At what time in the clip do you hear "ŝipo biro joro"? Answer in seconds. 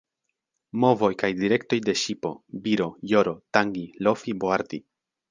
2.03-3.33